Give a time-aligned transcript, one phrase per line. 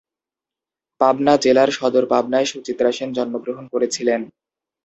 [1.01, 4.21] পাবনা জেলার সদর পাবনায় সুচিত্রা সেন জন্মগ্রহণ করেছিলেন।